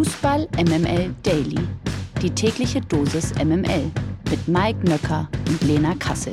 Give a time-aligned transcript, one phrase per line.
[0.00, 1.58] Fußball MML Daily.
[2.22, 3.90] Die tägliche Dosis MML
[4.30, 6.32] mit Mike Nöcker und Lena Kassel.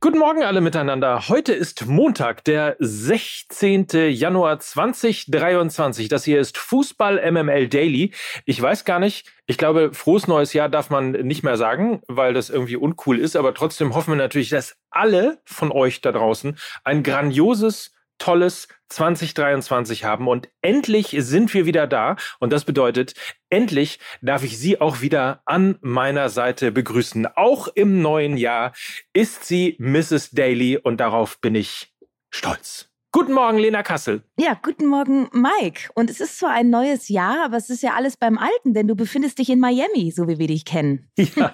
[0.00, 1.28] Guten Morgen alle miteinander.
[1.28, 3.88] Heute ist Montag, der 16.
[4.08, 6.08] Januar 2023.
[6.08, 8.14] Das hier ist Fußball MML Daily.
[8.46, 12.32] Ich weiß gar nicht, ich glaube, frohes neues Jahr darf man nicht mehr sagen, weil
[12.32, 16.56] das irgendwie uncool ist, aber trotzdem hoffen wir natürlich, dass alle von euch da draußen
[16.84, 23.14] ein grandioses tolles 2023 haben und endlich sind wir wieder da und das bedeutet,
[23.50, 27.26] endlich darf ich Sie auch wieder an meiner Seite begrüßen.
[27.36, 28.72] Auch im neuen Jahr
[29.12, 30.30] ist sie Mrs.
[30.30, 31.94] Daly und darauf bin ich
[32.30, 32.88] stolz.
[33.10, 34.22] Guten Morgen, Lena Kassel.
[34.38, 35.88] Ja, guten Morgen, Mike.
[35.94, 38.86] Und es ist zwar ein neues Jahr, aber es ist ja alles beim Alten, denn
[38.86, 41.10] du befindest dich in Miami, so wie wir dich kennen.
[41.16, 41.52] Ja,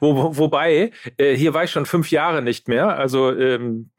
[0.00, 2.96] wo, wo, wobei, äh, hier war ich schon fünf Jahre nicht mehr.
[2.96, 3.90] Also ähm,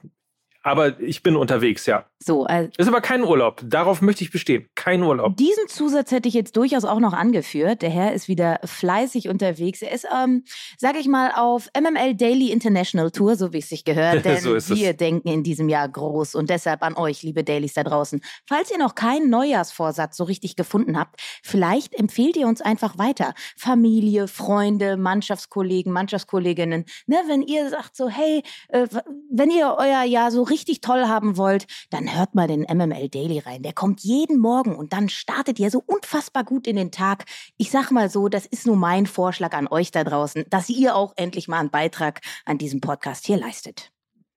[0.63, 2.05] aber ich bin unterwegs, ja.
[2.25, 3.61] So, also ist aber kein Urlaub.
[3.65, 4.69] Darauf möchte ich bestehen.
[4.75, 5.35] Kein Urlaub.
[5.35, 7.81] Diesen Zusatz hätte ich jetzt durchaus auch noch angeführt.
[7.81, 9.81] Der Herr ist wieder fleißig unterwegs.
[9.81, 10.43] Er ist, ähm,
[10.77, 14.23] sage ich mal, auf MML Daily International Tour, so wie es sich gehört.
[14.25, 14.97] Denn so ist wir es.
[14.97, 18.21] denken in diesem Jahr groß und deshalb an euch, liebe Dailies da draußen.
[18.47, 23.33] Falls ihr noch keinen Neujahrsvorsatz so richtig gefunden habt, vielleicht empfehlt ihr uns einfach weiter.
[23.57, 26.85] Familie, Freunde, Mannschaftskollegen, Mannschaftskolleginnen.
[27.07, 28.87] Ne, wenn ihr sagt so, hey, äh,
[29.29, 33.39] wenn ihr euer Jahr so richtig toll haben wollt, dann hört mal den MML Daily
[33.39, 33.63] rein.
[33.63, 37.25] Der kommt jeden Morgen und dann startet ihr so unfassbar gut in den Tag.
[37.57, 40.95] Ich sag mal so, das ist nur mein Vorschlag an euch da draußen, dass ihr
[40.95, 43.91] auch endlich mal einen Beitrag an diesem Podcast hier leistet.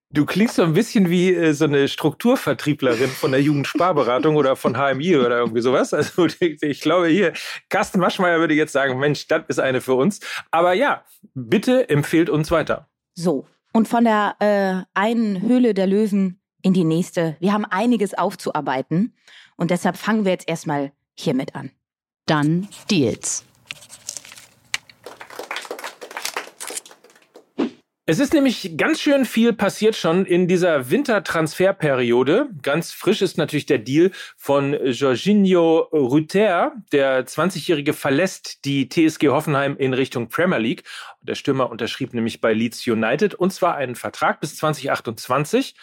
[0.09, 4.75] Du klingst so ein bisschen wie äh, so eine Strukturvertrieblerin von der Jugendsparberatung oder von
[4.75, 5.93] HMI oder irgendwie sowas.
[5.93, 7.33] Also ich, ich glaube hier,
[7.69, 10.21] Carsten Maschmeyer würde jetzt sagen, Mensch, das ist eine für uns.
[10.49, 12.87] Aber ja, bitte empfehlt uns weiter.
[13.15, 17.37] So, und von der äh, einen Höhle der Löwen in die nächste.
[17.39, 19.13] Wir haben einiges aufzuarbeiten
[19.55, 21.71] und deshalb fangen wir jetzt erstmal hiermit an.
[22.25, 23.45] Dann Deals.
[28.09, 32.49] Es ist nämlich ganz schön viel passiert schon in dieser Wintertransferperiode.
[32.61, 36.73] Ganz frisch ist natürlich der Deal von Jorginho Rüther.
[36.91, 40.83] Der 20-Jährige verlässt die TSG Hoffenheim in Richtung Premier League.
[41.21, 45.75] Der Stürmer unterschrieb nämlich bei Leeds United und zwar einen Vertrag bis 2028.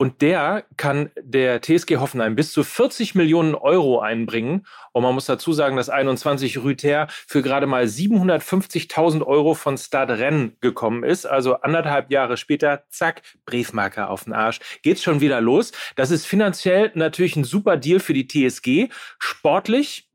[0.00, 4.64] Und der kann der TSG Hoffenheim bis zu 40 Millionen Euro einbringen.
[4.92, 10.20] Und man muss dazu sagen, dass 21 Rüther für gerade mal 750.000 Euro von Stade
[10.20, 11.26] Rennes gekommen ist.
[11.26, 14.60] Also anderthalb Jahre später, zack, Briefmarke auf den Arsch.
[14.82, 15.72] Geht's schon wieder los.
[15.96, 18.92] Das ist finanziell natürlich ein super Deal für die TSG.
[19.18, 20.08] Sportlich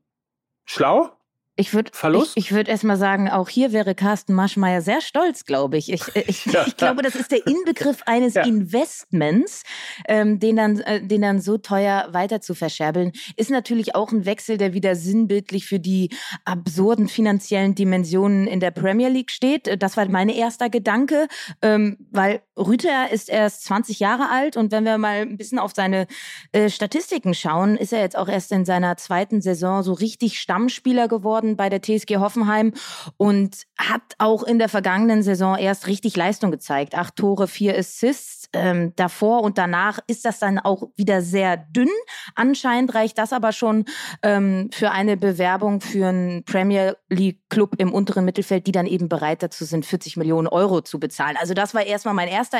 [0.64, 1.12] schlau,
[1.56, 2.32] ich würde Verlust?
[2.36, 5.92] Ich, ich würde erstmal sagen, auch hier wäre Carsten Maschmeyer sehr stolz, glaube ich.
[5.92, 6.64] Ich, ich, Ja.
[6.66, 8.42] ich glaube, das ist der Inbegriff eines Ja.
[8.44, 9.62] Investments,
[10.08, 13.12] ähm, den, dann, äh, den dann so teuer weiter zu verscherbeln.
[13.36, 16.10] Ist natürlich auch ein Wechsel, der wieder sinnbildlich für die
[16.44, 19.68] absurden finanziellen Dimensionen in der Premier League steht.
[19.68, 21.28] Äh, Das war mein erster Gedanke,
[21.62, 25.72] ähm, weil Rüther ist erst 20 Jahre alt und wenn wir mal ein bisschen auf
[25.74, 26.06] seine
[26.52, 31.08] äh, Statistiken schauen, ist er jetzt auch erst in seiner zweiten Saison so richtig Stammspieler
[31.08, 32.72] geworden bei der TSG Hoffenheim
[33.16, 36.94] und hat auch in der vergangenen Saison erst richtig Leistung gezeigt.
[36.94, 38.48] Acht Tore, vier Assists.
[38.52, 41.88] Ähm, davor und danach ist das dann auch wieder sehr dünn.
[42.36, 43.84] Anscheinend reicht das aber schon
[44.22, 49.08] ähm, für eine Bewerbung für einen Premier League Club im unteren Mittelfeld, die dann eben
[49.08, 51.36] bereit dazu sind, 40 Millionen Euro zu bezahlen.
[51.40, 52.58] Also das war erstmal mein erster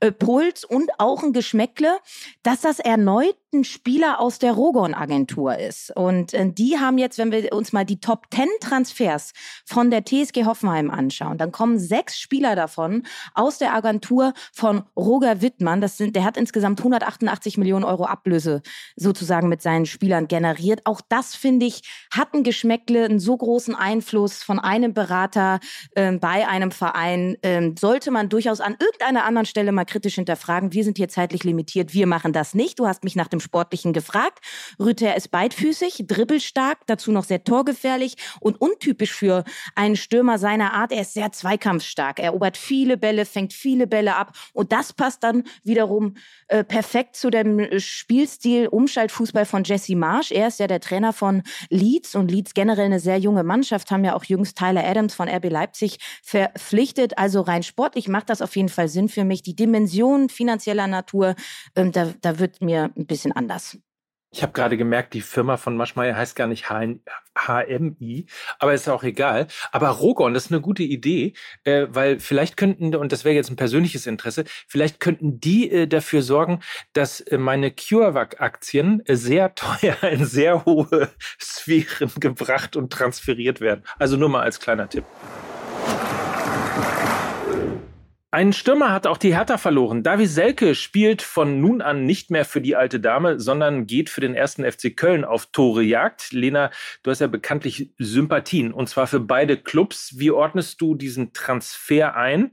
[0.00, 1.98] Impuls und auch ein Geschmäckle,
[2.42, 5.90] dass das erneut ein Spieler aus der Rogon-Agentur ist.
[5.96, 9.32] Und äh, die haben jetzt, wenn wir uns mal die Top 10 Transfers
[9.64, 13.04] von der TSG Hoffenheim anschauen, dann kommen sechs Spieler davon
[13.34, 15.80] aus der Agentur von Roger Wittmann.
[15.80, 18.62] Das sind, der hat insgesamt 188 Millionen Euro Ablöse
[18.96, 20.82] sozusagen mit seinen Spielern generiert.
[20.84, 21.82] Auch das, finde ich,
[22.12, 25.60] hat ein Geschmäckle, einen so großen Einfluss von einem Berater
[25.96, 27.36] ähm, bei einem Verein.
[27.42, 30.72] Ähm, sollte man durchaus an irgendeiner anderen Stelle mal kritisch hinterfragen.
[30.72, 32.78] Wir sind hier zeitlich limitiert, wir machen das nicht.
[32.78, 34.40] Du hast mich nach dem Sportlichen gefragt.
[34.80, 40.90] Rüther ist beidfüßig, dribbelstark, dazu noch sehr torgefährlich und untypisch für einen Stürmer seiner Art.
[40.90, 42.18] Er ist sehr zweikampfstark.
[42.18, 46.14] Er erobert viele Bälle, fängt viele Bälle ab und das passt dann wiederum
[46.48, 50.32] äh, perfekt zu dem Spielstil Umschaltfußball von Jesse Marsch.
[50.32, 54.04] Er ist ja der Trainer von Leeds und Leeds generell eine sehr junge Mannschaft, haben
[54.04, 57.18] ja auch jüngst Tyler Adams von RB Leipzig verpflichtet.
[57.18, 59.42] Also rein sportlich macht das auf jeden Fall Sinn für mich.
[59.42, 61.34] Die Dimension finanzieller Natur,
[61.76, 63.78] ähm, da, da wird mir ein bisschen anders.
[64.34, 68.26] Ich habe gerade gemerkt, die Firma von Maschmeyer heißt gar nicht HMI,
[68.58, 69.46] aber ist auch egal.
[69.70, 73.50] Aber Rogon, das ist eine gute Idee, äh, weil vielleicht könnten, und das wäre jetzt
[73.50, 76.58] ein persönliches Interesse, vielleicht könnten die äh, dafür sorgen,
[76.94, 81.10] dass äh, meine CureVac-Aktien äh, sehr teuer in sehr hohe
[81.40, 83.84] Sphären gebracht und transferiert werden.
[84.00, 85.04] Also nur mal als kleiner Tipp.
[88.34, 90.02] Ein Stürmer hat auch die Hertha verloren.
[90.02, 94.20] Davi Selke spielt von nun an nicht mehr für die alte Dame, sondern geht für
[94.20, 96.32] den ersten FC Köln auf Torejagd.
[96.32, 96.72] Lena,
[97.04, 100.18] du hast ja bekanntlich Sympathien und zwar für beide Clubs.
[100.18, 102.50] Wie ordnest du diesen Transfer ein?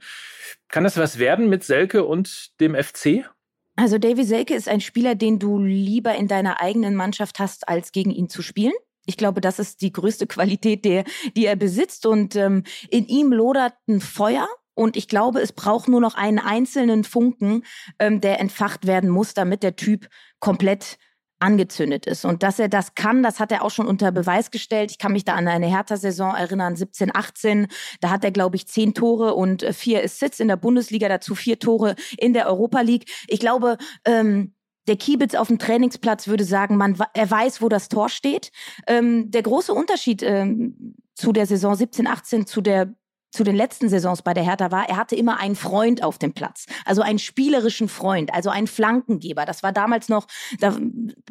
[0.68, 3.28] Kann das was werden mit Selke und dem FC?
[3.76, 7.92] Also Davy Selke ist ein Spieler, den du lieber in deiner eigenen Mannschaft hast, als
[7.92, 8.74] gegen ihn zu spielen.
[9.08, 11.06] Ich glaube, das ist die größte Qualität, der,
[11.36, 12.06] die er besitzt.
[12.06, 14.48] Und ähm, in ihm lodert ein Feuer.
[14.74, 17.64] Und ich glaube, es braucht nur noch einen einzelnen Funken,
[18.00, 20.08] ähm, der entfacht werden muss, damit der Typ
[20.40, 20.98] komplett
[21.42, 22.24] angezündet ist.
[22.24, 24.92] Und dass er das kann, das hat er auch schon unter Beweis gestellt.
[24.92, 27.68] Ich kann mich da an eine Hertha-Saison erinnern, 17, 18.
[28.00, 31.36] Da hat er, glaube ich, zehn Tore und äh, vier Assists in der Bundesliga, dazu
[31.36, 33.10] vier Tore in der Europa League.
[33.28, 34.54] Ich glaube, ähm,
[34.88, 38.52] der Kiebitz auf dem Trainingsplatz würde sagen, man, er weiß, wo das Tor steht.
[38.88, 42.94] Ähm, der große Unterschied ähm, zu der Saison 17, 18, zu der
[43.32, 46.34] zu den letzten Saisons bei der Hertha war, er hatte immer einen Freund auf dem
[46.34, 46.66] Platz.
[46.86, 49.46] Also einen spielerischen Freund, also einen Flankengeber.
[49.46, 50.28] Das war damals noch
[50.60, 50.78] da,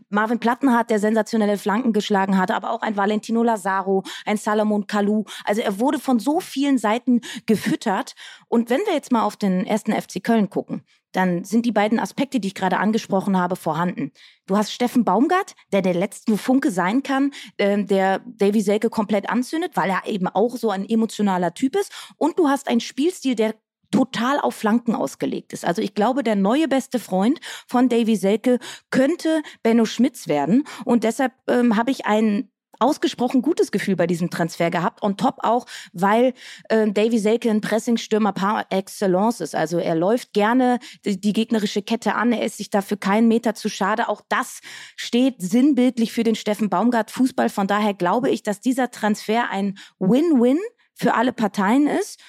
[0.08, 5.25] Marvin Plattenhardt, der sensationelle Flanken geschlagen hatte, aber auch ein Valentino Lazaro, ein Salomon Kalou.
[5.44, 8.14] Also er wurde von so vielen Seiten gefüttert.
[8.49, 11.99] Und wenn wir jetzt mal auf den ersten FC Köln gucken, dann sind die beiden
[11.99, 14.12] Aspekte, die ich gerade angesprochen habe, vorhanden.
[14.47, 19.29] Du hast Steffen Baumgart, der der letzte Funke sein kann, äh, der Davy Selke komplett
[19.29, 21.93] anzündet, weil er eben auch so ein emotionaler Typ ist.
[22.17, 23.55] Und du hast einen Spielstil, der
[23.91, 25.65] total auf Flanken ausgelegt ist.
[25.65, 28.59] Also ich glaube, der neue beste Freund von Davy Selke
[28.91, 30.65] könnte Benno Schmitz werden.
[30.85, 35.03] Und deshalb ähm, habe ich einen ausgesprochen gutes Gefühl bei diesem Transfer gehabt.
[35.03, 36.35] On top auch, weil
[36.69, 39.55] äh, Davy Selke ein Pressingstürmer par excellence ist.
[39.55, 42.32] Also er läuft gerne die, die, gegnerische Kette an.
[42.32, 44.09] Er ist sich dafür keinen Meter zu schade.
[44.09, 44.61] Auch das
[44.97, 47.49] steht sinnbildlich für den Steffen Baumgart Fußball.
[47.49, 50.59] Von daher glaube ich, dass dieser Transfer ein Win-Win
[50.94, 52.21] für alle Parteien ist.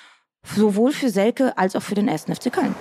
[0.44, 2.24] Sowohl für Selke als auch für den 1.
[2.24, 2.76] FC Köln.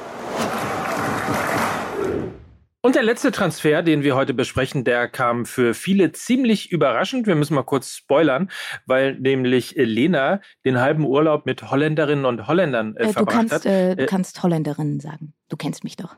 [2.82, 7.26] Und der letzte Transfer, den wir heute besprechen, der kam für viele ziemlich überraschend.
[7.26, 8.50] Wir müssen mal kurz spoilern,
[8.86, 13.66] weil nämlich Lena den halben Urlaub mit Holländerinnen und Holländern äh, äh, verbracht kannst, hat.
[13.66, 15.34] Äh, du kannst Holländerinnen sagen.
[15.50, 16.16] Du kennst mich doch.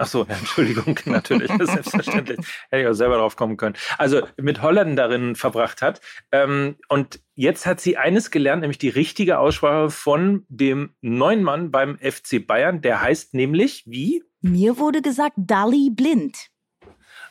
[0.00, 2.38] Ach so, ja, Entschuldigung, natürlich, selbstverständlich.
[2.70, 3.76] Hätte ich auch selber drauf kommen können.
[3.98, 6.00] Also mit Holländerinnen verbracht hat.
[6.32, 11.70] Ähm, und jetzt hat sie eines gelernt, nämlich die richtige Aussprache von dem neuen Mann
[11.70, 12.80] beim FC Bayern.
[12.80, 14.24] Der heißt nämlich wie?
[14.40, 16.48] Mir wurde gesagt Dali Blind.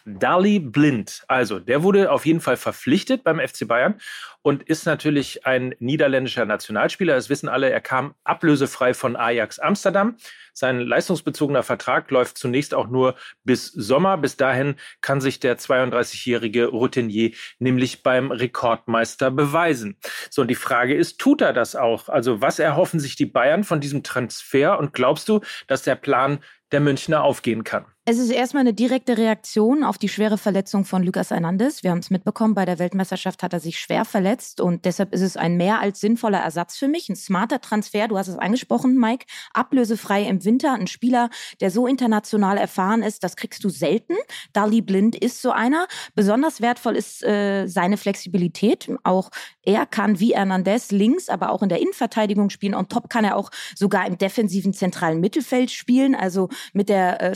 [0.05, 1.23] Dali Blind.
[1.27, 3.99] Also, der wurde auf jeden Fall verpflichtet beim FC Bayern
[4.41, 7.15] und ist natürlich ein niederländischer Nationalspieler.
[7.15, 10.17] Das wissen alle, er kam ablösefrei von Ajax Amsterdam.
[10.53, 14.17] Sein leistungsbezogener Vertrag läuft zunächst auch nur bis Sommer.
[14.17, 19.97] Bis dahin kann sich der 32-jährige Routinier nämlich beim Rekordmeister beweisen.
[20.29, 22.09] So, und die Frage ist, tut er das auch?
[22.09, 24.79] Also, was erhoffen sich die Bayern von diesem Transfer?
[24.79, 26.39] Und glaubst du, dass der Plan
[26.71, 27.85] der Münchner aufgehen kann?
[28.11, 31.83] Es ist erstmal eine direkte Reaktion auf die schwere Verletzung von Lucas Hernandez.
[31.83, 35.21] Wir haben es mitbekommen, bei der Weltmeisterschaft hat er sich schwer verletzt und deshalb ist
[35.21, 37.07] es ein mehr als sinnvoller Ersatz für mich.
[37.09, 40.73] Ein smarter Transfer, du hast es angesprochen, Mike, ablösefrei im Winter.
[40.73, 41.29] Ein Spieler,
[41.61, 44.15] der so international erfahren ist, das kriegst du selten.
[44.53, 45.85] Dali Blind ist so einer.
[46.15, 48.89] Besonders wertvoll ist äh, seine Flexibilität.
[49.03, 49.29] Auch
[49.61, 52.73] er kann wie Hernandez links, aber auch in der Innenverteidigung spielen.
[52.73, 56.15] On top kann er auch sogar im defensiven zentralen Mittelfeld spielen.
[56.15, 57.35] Also mit der äh,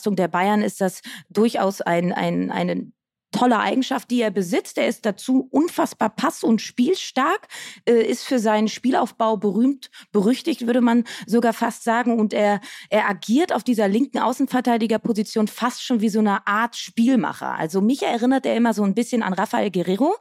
[0.00, 2.90] Vielfachbelastung der Bayern ist das durchaus ein, ein, eine
[3.30, 4.78] tolle Eigenschaft, die er besitzt.
[4.78, 7.48] Er ist dazu unfassbar pass- und spielstark,
[7.88, 12.18] äh, ist für seinen Spielaufbau berühmt, berüchtigt, würde man sogar fast sagen.
[12.18, 17.54] Und er, er agiert auf dieser linken Außenverteidigerposition fast schon wie so eine Art Spielmacher.
[17.54, 20.16] Also mich erinnert er immer so ein bisschen an Rafael Guerrero.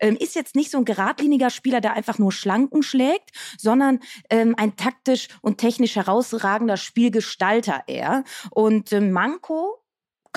[0.00, 4.54] Ähm, ist jetzt nicht so ein geradliniger Spieler, der einfach nur Schlanken schlägt, sondern ähm,
[4.56, 8.24] ein taktisch und technisch herausragender Spielgestalter er.
[8.50, 9.85] Und ähm, Manko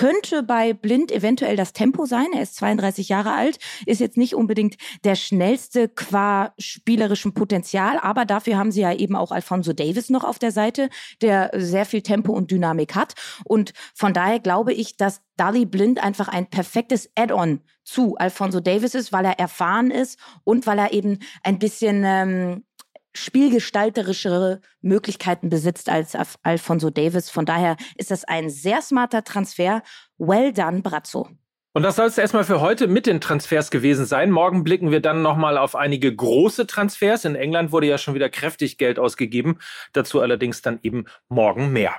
[0.00, 2.28] könnte bei Blind eventuell das Tempo sein.
[2.32, 8.24] Er ist 32 Jahre alt, ist jetzt nicht unbedingt der schnellste qua spielerischem Potenzial, aber
[8.24, 10.88] dafür haben sie ja eben auch Alfonso Davis noch auf der Seite,
[11.20, 13.12] der sehr viel Tempo und Dynamik hat.
[13.44, 18.94] Und von daher glaube ich, dass Dali Blind einfach ein perfektes Add-on zu Alfonso Davis
[18.94, 22.64] ist, weil er erfahren ist und weil er eben ein bisschen ähm,
[23.14, 27.30] spielgestalterischere Möglichkeiten besitzt als Alfonso Davis.
[27.30, 29.82] Von daher ist das ein sehr smarter Transfer.
[30.18, 31.28] Well done, Brazzo.
[31.72, 34.32] Und das soll es erstmal für heute mit den Transfers gewesen sein.
[34.32, 37.24] Morgen blicken wir dann nochmal auf einige große Transfers.
[37.24, 39.58] In England wurde ja schon wieder kräftig Geld ausgegeben.
[39.92, 41.94] Dazu allerdings dann eben morgen mehr.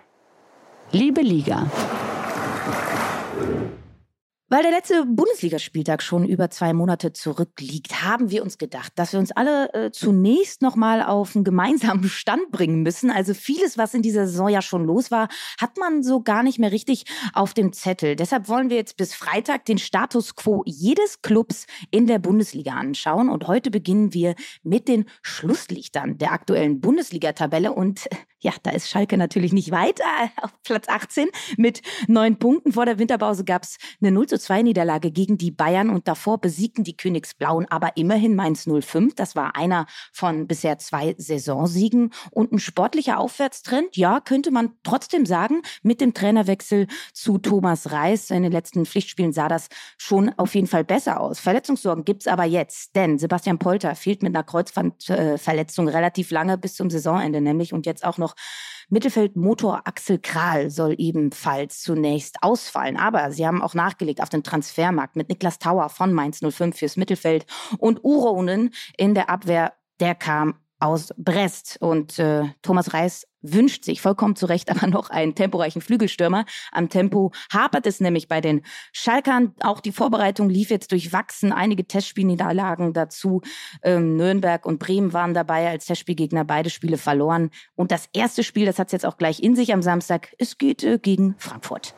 [0.91, 1.71] Liebe Liga.
[4.53, 9.19] Weil der letzte Bundesligaspieltag schon über zwei Monate zurückliegt, haben wir uns gedacht, dass wir
[9.21, 13.11] uns alle äh, zunächst nochmal auf einen gemeinsamen Stand bringen müssen.
[13.11, 16.59] Also vieles, was in dieser Saison ja schon los war, hat man so gar nicht
[16.59, 18.17] mehr richtig auf dem Zettel.
[18.17, 23.29] Deshalb wollen wir jetzt bis Freitag den Status quo jedes Clubs in der Bundesliga anschauen.
[23.29, 27.71] Und heute beginnen wir mit den Schlusslichtern der aktuellen Bundesliga-Tabelle.
[27.71, 28.09] Und
[28.41, 30.01] ja, da ist Schalke natürlich nicht weit.
[30.41, 32.73] Auf Platz 18 mit neun Punkten.
[32.73, 36.39] Vor der Winterpause gab es eine 0 zu 2 Niederlage gegen die Bayern und davor
[36.39, 39.15] besiegten die Königsblauen aber immerhin Mainz 05.
[39.15, 43.95] Das war einer von bisher zwei Saisonsiegen und ein sportlicher Aufwärtstrend.
[43.95, 49.33] Ja, könnte man trotzdem sagen, mit dem Trainerwechsel zu Thomas Reis in den letzten Pflichtspielen
[49.33, 49.67] sah das
[49.97, 51.39] schon auf jeden Fall besser aus.
[51.39, 56.89] Verletzungssorgen gibt's aber jetzt, denn Sebastian Polter fehlt mit einer Kreuzbandverletzung relativ lange bis zum
[56.89, 58.30] Saisonende nämlich und jetzt auch noch
[58.89, 62.97] Mittelfeldmotor Axel Kral soll ebenfalls zunächst ausfallen.
[62.97, 66.97] Aber sie haben auch nachgelegt auf den Transfermarkt mit Niklas Tauer von Mainz 05 fürs
[66.97, 67.45] Mittelfeld
[67.77, 69.73] und Uronen in der Abwehr.
[69.99, 71.77] Der kam aus Brest.
[71.79, 76.45] Und äh, Thomas Reis wünscht sich vollkommen zu Recht aber noch einen temporeichen Flügelstürmer.
[76.71, 79.53] Am Tempo hapert es nämlich bei den Schalkern.
[79.61, 81.51] Auch die Vorbereitung lief jetzt durchwachsen.
[81.51, 83.41] Einige Testspielniederlagen dazu.
[83.83, 86.45] Ähm, Nürnberg und Bremen waren dabei als Testspielgegner.
[86.45, 87.51] Beide Spiele verloren.
[87.75, 90.33] Und das erste Spiel, das hat es jetzt auch gleich in sich am Samstag.
[90.37, 91.95] Es geht äh, gegen Frankfurt.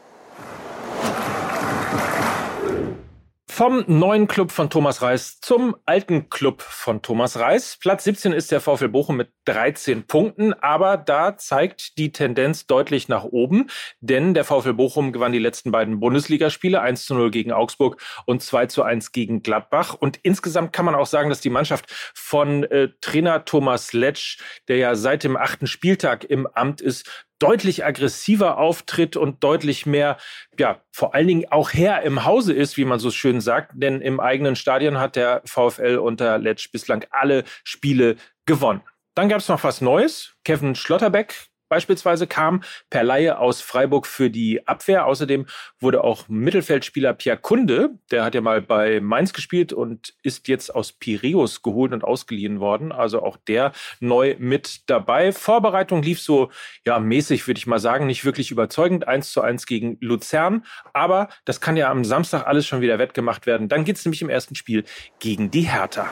[3.56, 7.78] Vom neuen Club von Thomas Reis zum alten Club von Thomas Reis.
[7.80, 13.08] Platz 17 ist der VfL Bochum mit 13 Punkten, aber da zeigt die Tendenz deutlich
[13.08, 13.70] nach oben,
[14.00, 18.42] denn der VfL Bochum gewann die letzten beiden Bundesligaspiele, 1 zu 0 gegen Augsburg und
[18.42, 19.94] 2 zu 1 gegen Gladbach.
[19.94, 24.78] Und insgesamt kann man auch sagen, dass die Mannschaft von äh, Trainer Thomas Letsch, der
[24.78, 30.18] ja seit dem achten Spieltag im Amt ist, deutlich aggressiver auftritt und deutlich mehr,
[30.58, 33.72] ja, vor allen Dingen auch Herr im Hause ist, wie man so schön sagt.
[33.76, 38.82] Denn im eigenen Stadion hat der VfL unter Letsch bislang alle Spiele gewonnen.
[39.16, 40.34] Dann gab es noch was Neues.
[40.44, 45.08] Kevin Schlotterbeck beispielsweise kam per Laie aus Freiburg für die Abwehr.
[45.08, 45.48] Außerdem
[45.80, 50.76] wurde auch Mittelfeldspieler Pierre Kunde, der hat ja mal bei Mainz gespielt und ist jetzt
[50.76, 52.92] aus Piräus geholt und ausgeliehen worden.
[52.92, 55.32] Also auch der neu mit dabei.
[55.32, 56.52] Vorbereitung lief so,
[56.86, 59.08] ja, mäßig, würde ich mal sagen, nicht wirklich überzeugend.
[59.08, 60.66] 1 zu 1 gegen Luzern.
[60.94, 63.68] Aber das kann ja am Samstag alles schon wieder wettgemacht werden.
[63.68, 64.84] Dann geht es nämlich im ersten Spiel
[65.18, 66.08] gegen die Hertha.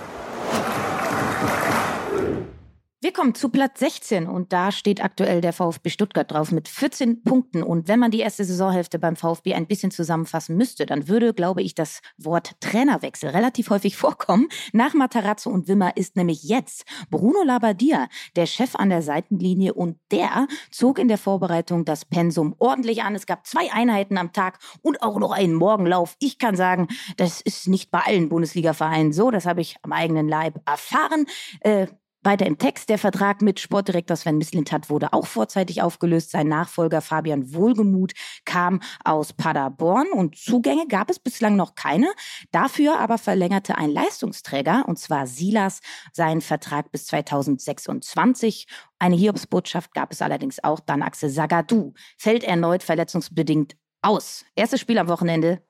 [3.12, 7.24] Wir kommen zu Platz 16 und da steht aktuell der VfB Stuttgart drauf mit 14
[7.24, 7.62] Punkten.
[7.62, 11.62] Und wenn man die erste Saisonhälfte beim VfB ein bisschen zusammenfassen müsste, dann würde, glaube
[11.62, 14.48] ich, das Wort Trainerwechsel relativ häufig vorkommen.
[14.72, 19.98] Nach Matarazzo und Wimmer ist nämlich jetzt Bruno Labbadia der Chef an der Seitenlinie und
[20.12, 23.14] der zog in der Vorbereitung das Pensum ordentlich an.
[23.14, 26.16] Es gab zwei Einheiten am Tag und auch noch einen Morgenlauf.
[26.20, 26.88] Ich kann sagen,
[27.18, 29.32] das ist nicht bei allen Bundesliga-Vereinen so.
[29.32, 31.26] Das habe ich am eigenen Leib erfahren.
[31.60, 31.88] Äh,
[32.24, 36.32] weiter im Text, der Vertrag mit Sportdirektor Sven Mislintat wurde auch vorzeitig aufgelöst.
[36.32, 38.14] Sein Nachfolger Fabian Wohlgemuth
[38.46, 42.08] kam aus Paderborn und Zugänge gab es bislang noch keine.
[42.52, 45.82] Dafür aber verlängerte ein Leistungsträger, und zwar Silas,
[46.14, 48.68] seinen Vertrag bis 2026.
[49.00, 50.80] Eine Hiobsbotschaft gab es allerdings auch.
[50.80, 54.46] Dann Axel Sagadou fällt erneut verletzungsbedingt aus.
[54.56, 55.62] Erstes Spiel am Wochenende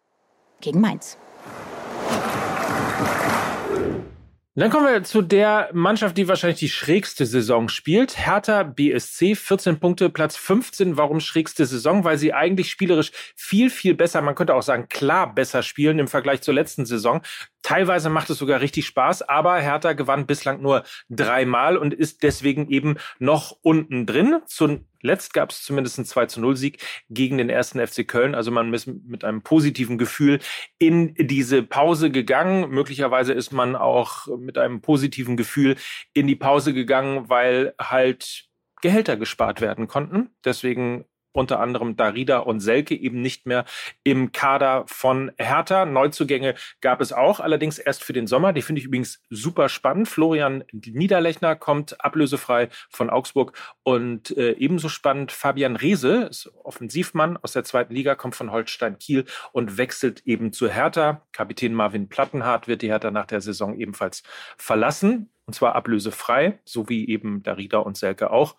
[0.59, 1.17] gegen Mainz.
[4.53, 8.17] Dann kommen wir zu der Mannschaft, die wahrscheinlich die schrägste Saison spielt.
[8.17, 10.97] Hertha BSC, 14 Punkte, Platz 15.
[10.97, 12.03] Warum schrägste Saison?
[12.03, 16.09] Weil sie eigentlich spielerisch viel, viel besser, man könnte auch sagen, klar besser spielen im
[16.09, 17.21] Vergleich zur letzten Saison.
[17.61, 22.69] Teilweise macht es sogar richtig Spaß, aber Hertha gewann bislang nur dreimal und ist deswegen
[22.69, 24.41] eben noch unten drin.
[24.47, 28.35] Zuletzt gab es zumindest einen 2 zu 0 Sieg gegen den ersten FC Köln.
[28.35, 30.39] Also man ist mit einem positiven Gefühl
[30.79, 32.69] in diese Pause gegangen.
[32.69, 35.75] Möglicherweise ist man auch mit einem positiven Gefühl
[36.13, 38.45] in die Pause gegangen, weil halt
[38.81, 40.31] Gehälter gespart werden konnten.
[40.43, 43.65] Deswegen unter anderem Darida und Selke eben nicht mehr
[44.03, 45.85] im Kader von Hertha.
[45.85, 48.53] Neuzugänge gab es auch, allerdings erst für den Sommer.
[48.53, 50.07] Die finde ich übrigens super spannend.
[50.07, 57.53] Florian Niederlechner kommt ablösefrei von Augsburg und äh, ebenso spannend Fabian Reese, ist Offensivmann aus
[57.53, 61.25] der zweiten Liga, kommt von Holstein Kiel und wechselt eben zu Hertha.
[61.31, 64.23] Kapitän Marvin Plattenhardt wird die Hertha nach der Saison ebenfalls
[64.57, 68.55] verlassen und zwar ablösefrei, so wie eben Darida und Selke auch.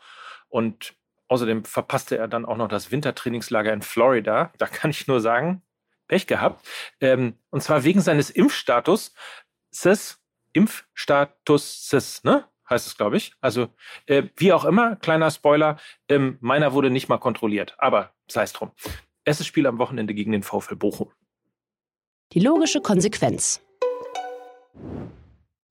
[0.48, 0.94] Und
[1.32, 4.52] Außerdem verpasste er dann auch noch das Wintertrainingslager in Florida.
[4.58, 5.62] Da kann ich nur sagen,
[6.06, 6.68] Pech gehabt.
[7.00, 9.14] Ähm, und zwar wegen seines Impfstatus.
[10.52, 12.44] Impfstatus, ne?
[12.68, 13.32] Heißt es, glaube ich.
[13.40, 13.70] Also,
[14.04, 15.78] äh, wie auch immer, kleiner Spoiler,
[16.10, 17.76] ähm, meiner wurde nicht mal kontrolliert.
[17.78, 18.72] Aber sei es drum.
[19.24, 21.10] Erstes Spiel am Wochenende gegen den VfL Bochum.
[22.32, 23.62] Die logische Konsequenz.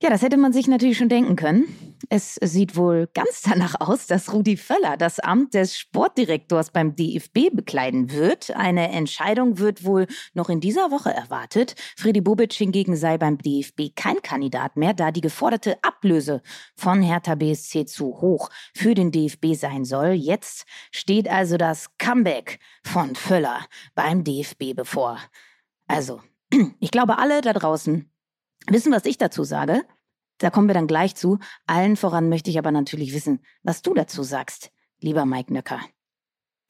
[0.04, 1.98] Ja, das hätte man sich natürlich schon denken können.
[2.10, 7.54] Es sieht wohl ganz danach aus, dass Rudi Völler das Amt des Sportdirektors beim DFB
[7.54, 8.50] bekleiden wird.
[8.50, 11.76] Eine Entscheidung wird wohl noch in dieser Woche erwartet.
[11.96, 16.42] Freddy Bobic hingegen sei beim DFB kein Kandidat mehr, da die geforderte Ablöse
[16.76, 20.14] von Hertha BSC zu hoch für den DFB sein soll.
[20.14, 25.20] Jetzt steht also das Comeback von Völler beim DFB bevor.
[25.86, 26.22] Also,
[26.80, 28.11] ich glaube, alle da draußen
[28.68, 29.82] wissen, was ich dazu sage.
[30.38, 31.38] Da kommen wir dann gleich zu.
[31.68, 35.80] Allen voran möchte ich aber natürlich wissen, was du dazu sagst, lieber Mike Nöcker.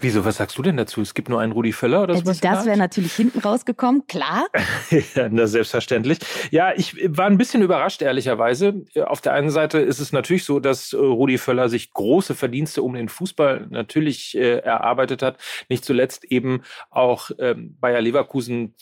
[0.01, 1.01] Wieso, was sagst du denn dazu?
[1.01, 2.27] Es gibt nur einen Rudi Völler oder so?
[2.27, 4.47] Also das wäre natürlich hinten rausgekommen, klar.
[5.15, 6.17] ja, na, selbstverständlich.
[6.49, 8.83] Ja, ich war ein bisschen überrascht, ehrlicherweise.
[9.05, 12.81] Auf der einen Seite ist es natürlich so, dass äh, Rudi Völler sich große Verdienste
[12.81, 15.37] um den Fußball natürlich äh, erarbeitet hat.
[15.69, 18.73] Nicht zuletzt eben auch ähm, Bayer Leverkusen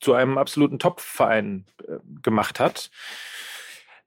[0.00, 2.90] zu einem absoluten Top-Verein äh, gemacht hat.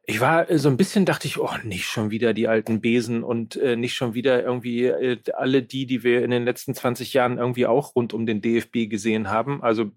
[0.06, 3.24] Ich war äh, so ein bisschen, dachte ich, oh, nicht schon wieder die alten Besen
[3.24, 7.14] und äh, nicht schon wieder irgendwie äh, alle die, die wir in den letzten 20
[7.14, 9.64] Jahren irgendwie auch rund um den DFB gesehen haben.
[9.64, 9.92] Also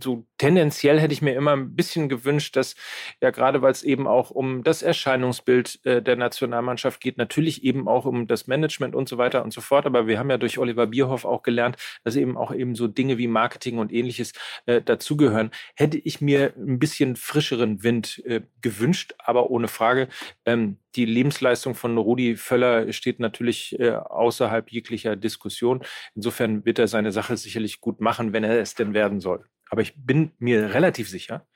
[0.00, 2.74] so tendenziell hätte ich mir immer ein bisschen gewünscht, dass
[3.20, 7.88] ja gerade weil es eben auch um das Erscheinungsbild äh, der Nationalmannschaft geht, natürlich eben
[7.88, 9.86] auch um das Management und so weiter und so fort.
[9.86, 13.18] Aber wir haben ja durch Oliver Bierhoff auch gelernt, dass eben auch eben so Dinge
[13.18, 14.32] wie Marketing und ähnliches
[14.66, 15.50] äh, dazugehören.
[15.74, 20.08] Hätte ich mir ein bisschen frischeren Wind äh, gewünscht, aber ohne Frage.
[20.44, 25.82] Ähm, die Lebensleistung von Rudi Völler steht natürlich äh, außerhalb jeglicher Diskussion.
[26.14, 29.44] Insofern wird er seine Sache sicherlich gut machen, wenn er es denn werden soll.
[29.74, 31.48] Aber ich bin mir relativ sicher,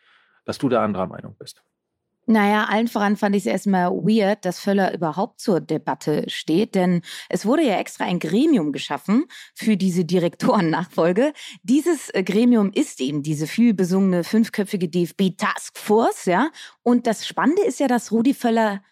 [0.44, 1.62] dass du da anderer Meinung bist.
[2.26, 7.02] Naja, allen voran fand ich es erstmal weird, dass Völler überhaupt zur Debatte steht, denn
[7.28, 11.32] es wurde ja extra ein Gremium geschaffen für diese Direktorennachfolge.
[11.62, 16.50] Dieses äh, Gremium ist eben diese vielbesungene fünfköpfige DFB Taskforce, ja.
[16.82, 18.82] Und das Spannende ist ja, dass Rudi Völler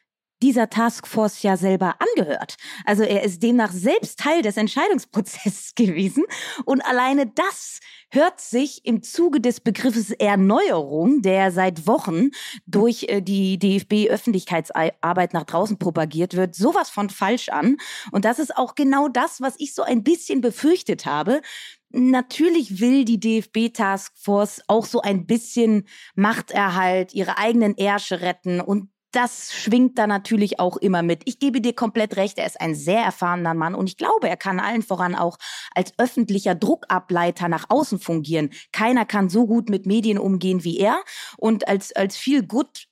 [0.43, 2.57] dieser Taskforce ja selber angehört.
[2.85, 6.25] Also er ist demnach selbst Teil des Entscheidungsprozesses gewesen.
[6.65, 12.31] Und alleine das hört sich im Zuge des Begriffes Erneuerung, der seit Wochen
[12.67, 17.79] durch äh, die DFB-Öffentlichkeitsarbeit nach draußen propagiert wird, sowas von falsch an.
[18.13, 21.41] Und das ist auch genau das, was ich so ein bisschen befürchtet habe.
[21.91, 29.55] Natürlich will die DFB-Taskforce auch so ein bisschen Machterhalt, ihre eigenen Ärsche retten und das
[29.55, 31.23] schwingt da natürlich auch immer mit.
[31.25, 34.37] Ich gebe dir komplett recht, er ist ein sehr erfahrener Mann und ich glaube, er
[34.37, 35.39] kann allen voran auch
[35.75, 38.51] als öffentlicher Druckableiter nach außen fungieren.
[38.73, 41.03] Keiner kann so gut mit Medien umgehen wie er
[41.39, 42.87] und als, als viel gut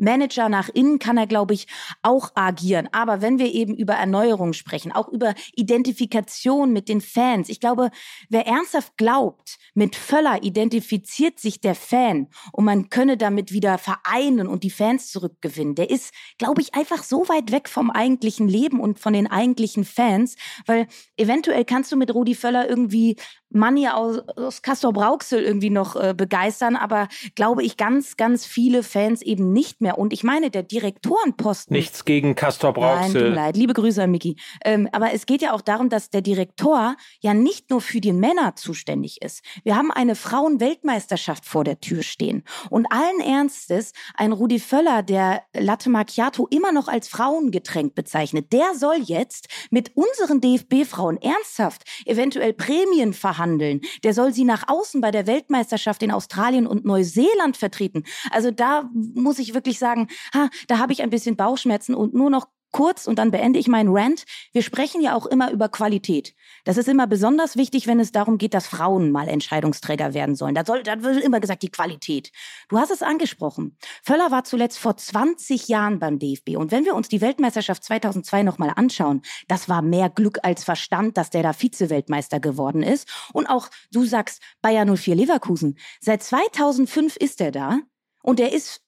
[0.00, 1.66] Manager nach innen kann er, glaube ich,
[2.02, 2.88] auch agieren.
[2.92, 7.90] Aber wenn wir eben über Erneuerung sprechen, auch über Identifikation mit den Fans, ich glaube,
[8.28, 14.46] wer ernsthaft glaubt, mit Völler identifiziert sich der Fan und man könne damit wieder vereinen
[14.48, 18.80] und die Fans zurückgewinnen, der ist, glaube ich, einfach so weit weg vom eigentlichen Leben
[18.80, 20.36] und von den eigentlichen Fans,
[20.66, 20.86] weil
[21.16, 23.16] eventuell kannst du mit Rudi Völler irgendwie
[23.50, 28.82] Money aus, aus Castor Brauxel irgendwie noch äh, begeistern, aber glaube ich ganz, ganz viele
[28.82, 29.98] Fans eben nicht mehr.
[29.98, 31.74] Und ich meine, der Direktorenposten.
[31.74, 33.12] Nichts gegen Castor Brauxel.
[33.12, 33.56] Nein, tut leid.
[33.56, 34.36] Liebe Grüße an Miki.
[34.64, 38.12] Ähm, aber es geht ja auch darum, dass der Direktor ja nicht nur für die
[38.12, 39.42] Männer zuständig ist.
[39.64, 42.44] Wir haben eine Frauenweltmeisterschaft vor der Tür stehen.
[42.70, 48.74] Und allen Ernstes, ein Rudi Völler, der Latte Macchiato immer noch als Frauengetränk bezeichnet, der
[48.74, 53.80] soll jetzt mit unseren DFB-Frauen ernsthaft eventuell Prämien verhandeln verhandeln.
[54.04, 58.04] Der soll sie nach außen bei der Weltmeisterschaft in Australien und Neuseeland vertreten.
[58.30, 62.30] Also da muss ich wirklich sagen, ha, da habe ich ein bisschen Bauchschmerzen und nur
[62.30, 64.24] noch kurz und dann beende ich meinen Rant.
[64.52, 66.34] Wir sprechen ja auch immer über Qualität.
[66.64, 70.54] Das ist immer besonders wichtig, wenn es darum geht, dass Frauen mal Entscheidungsträger werden sollen.
[70.54, 72.30] Da, soll, da wird immer gesagt, die Qualität.
[72.68, 73.76] Du hast es angesprochen.
[74.02, 76.56] Völler war zuletzt vor 20 Jahren beim DFB.
[76.56, 81.16] Und wenn wir uns die Weltmeisterschaft 2002 nochmal anschauen, das war mehr Glück als Verstand,
[81.16, 83.08] dass der da Vize-Weltmeister geworden ist.
[83.32, 85.78] Und auch, du sagst, Bayer 04 Leverkusen.
[86.00, 87.78] Seit 2005 ist er da.
[88.22, 88.82] Und er ist,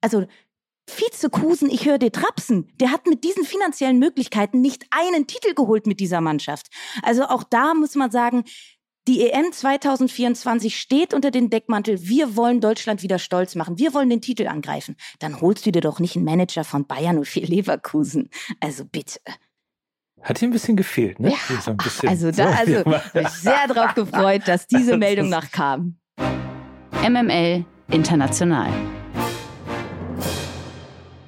[0.00, 0.26] also
[0.88, 2.68] Vizekusen, ich höre dir trapsen.
[2.80, 6.68] Der hat mit diesen finanziellen Möglichkeiten nicht einen Titel geholt mit dieser Mannschaft.
[7.02, 8.44] Also auch da muss man sagen,
[9.08, 14.10] die EM 2024 steht unter dem Deckmantel, wir wollen Deutschland wieder stolz machen, wir wollen
[14.10, 14.96] den Titel angreifen.
[15.20, 18.30] Dann holst du dir doch nicht einen Manager von Bayern und vier Leverkusen.
[18.60, 19.20] Also bitte.
[20.22, 21.30] Hat hier ein bisschen gefehlt, ne?
[21.30, 22.82] Ja, so bisschen, also da, also
[23.14, 25.98] mich sehr darauf gefreut, dass diese Meldung noch kam.
[27.08, 28.72] MML International.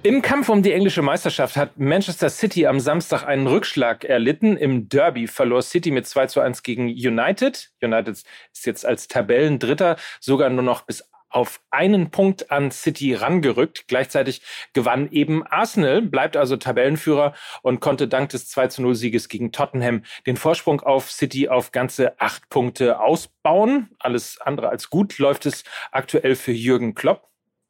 [0.08, 4.56] Im Kampf um die englische Meisterschaft hat Manchester City am Samstag einen Rückschlag erlitten.
[4.56, 7.68] Im Derby verlor City mit 2 zu 1 gegen United.
[7.82, 8.26] United ist
[8.64, 13.86] jetzt als Tabellendritter sogar nur noch bis auf einen Punkt an City rangerückt.
[13.86, 14.40] Gleichzeitig
[14.72, 19.52] gewann eben Arsenal, bleibt also Tabellenführer und konnte dank des 2 zu 0 Sieges gegen
[19.52, 23.90] Tottenham den Vorsprung auf City auf ganze acht Punkte ausbauen.
[23.98, 27.27] Alles andere als gut läuft es aktuell für Jürgen Klopp.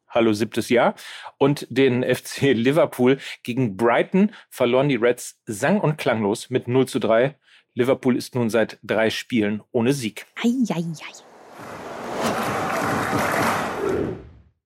[0.09, 0.95] Hallo siebtes Jahr.
[1.37, 6.99] Und den FC Liverpool gegen Brighton verloren die Reds sang- und klanglos mit 0 zu
[6.99, 7.35] 3.
[7.75, 10.25] Liverpool ist nun seit drei Spielen ohne Sieg.
[10.43, 11.28] Ei, ei, ei.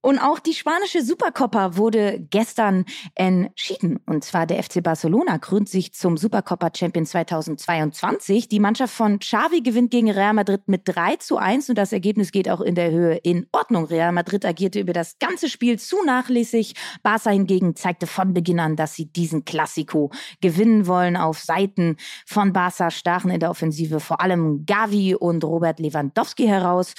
[0.04, 4.00] Und auch die spanische Supercopa wurde gestern entschieden.
[4.04, 8.50] Und zwar der FC Barcelona krönt sich zum Supercopa Champion 2022.
[8.50, 12.32] Die Mannschaft von Xavi gewinnt gegen Real Madrid mit 3 zu 1 und das Ergebnis
[12.32, 13.86] geht auch in der Höhe in Ordnung.
[13.86, 16.74] Real Madrid agierte über das ganze Spiel zu nachlässig.
[17.02, 20.10] Barca hingegen zeigte von Beginn an, dass sie diesen Klassiko
[20.42, 21.16] gewinnen wollen.
[21.16, 26.92] Auf Seiten von Barca stachen in der Offensive vor allem Gavi und Robert Lewandowski heraus.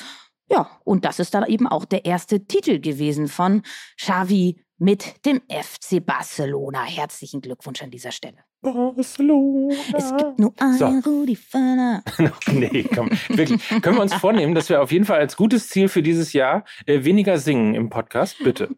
[0.49, 3.63] Ja, und das ist dann eben auch der erste Titel gewesen von
[3.97, 6.83] Xavi mit dem FC Barcelona.
[6.83, 8.37] Herzlichen Glückwunsch an dieser Stelle.
[8.61, 9.73] Barcelona.
[9.93, 11.09] Es gibt nur einen So.
[11.09, 12.03] Rudi Völler.
[12.51, 13.67] nee, komm, wirklich.
[13.81, 16.65] Können wir uns vornehmen, dass wir auf jeden Fall als gutes Ziel für dieses Jahr
[16.85, 18.37] äh, weniger singen im Podcast?
[18.43, 18.69] Bitte.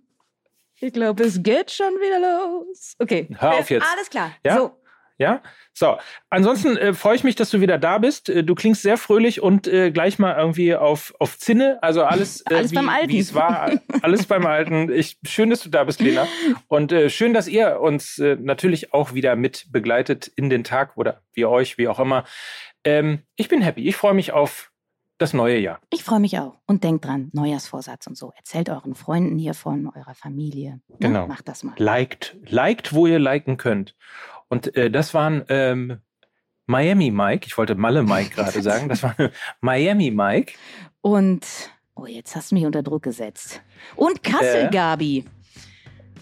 [0.79, 2.93] Ich glaube, es geht schon wieder los.
[2.99, 3.27] Okay.
[3.39, 3.87] Hör auf Äh, jetzt.
[3.93, 4.31] Alles klar.
[4.45, 4.57] Ja?
[4.57, 4.71] So.
[5.17, 5.41] Ja?
[5.73, 5.97] So.
[6.29, 8.29] Ansonsten äh, freue ich mich, dass du wieder da bist.
[8.29, 11.79] Äh, du klingst sehr fröhlich und äh, gleich mal irgendwie auf, auf Zinne.
[11.81, 13.09] Also alles, äh, Alles wie, beim Alten.
[13.09, 13.71] wie es war.
[14.01, 14.91] Alles beim Alten.
[14.91, 16.27] Ich, schön, dass du da bist, Lena.
[16.67, 21.21] Und äh, schön, dass ihr uns natürlich auch wieder mit begleitet in den Tag oder
[21.33, 22.23] wie euch, wie auch immer.
[22.83, 23.87] Ähm, ich bin happy.
[23.87, 24.71] Ich freue mich auf
[25.17, 25.79] das neue Jahr.
[25.89, 26.59] Ich freue mich auch.
[26.67, 28.31] Und denkt dran, Neujahrsvorsatz und so.
[28.35, 30.79] Erzählt euren Freunden hiervon, eurer Familie.
[30.87, 30.97] Ne?
[30.99, 31.27] Genau.
[31.27, 31.73] Macht das mal.
[31.77, 33.95] Liked, liked, wo ihr liken könnt.
[34.49, 35.97] Und äh, das waren ähm,
[36.65, 37.45] Miami Mike.
[37.47, 38.89] Ich wollte Malle Mike gerade sagen.
[38.89, 39.15] Das war
[39.61, 40.53] Miami Mike.
[41.01, 41.45] Und,
[41.95, 43.61] oh, jetzt hast du mich unter Druck gesetzt.
[43.95, 44.69] Und Kassel Äh?
[44.69, 45.25] Gabi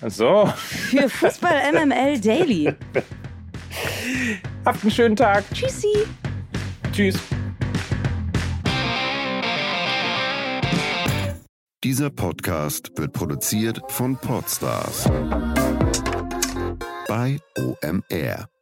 [0.07, 2.73] So, für Fußball MML Daily.
[4.63, 5.43] habt einen schönen Tag.
[5.53, 5.93] Tschüssi.
[6.91, 7.17] Tschüss.
[11.83, 15.07] Dieser Podcast wird produziert von Podstars
[17.08, 18.55] bei OMR.